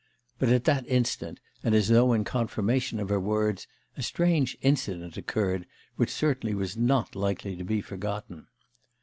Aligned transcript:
But 0.39 0.49
at 0.49 0.63
that 0.63 0.87
instant, 0.87 1.39
and 1.63 1.75
as 1.75 1.89
though 1.89 2.11
in 2.11 2.23
confirmation 2.23 2.99
of 2.99 3.09
her 3.09 3.19
words, 3.19 3.67
a 3.95 4.01
strange 4.01 4.57
incident 4.63 5.15
occurred, 5.15 5.67
which 5.95 6.09
certainly 6.09 6.55
was 6.55 6.75
not 6.75 7.15
likely 7.15 7.55
to 7.55 7.63
be 7.63 7.81
forgotten. 7.81 8.47